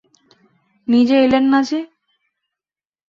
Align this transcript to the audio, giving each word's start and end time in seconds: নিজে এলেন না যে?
নিজে 0.87 1.15
এলেন 1.25 1.45
না 1.53 1.59
যে? 1.63 1.79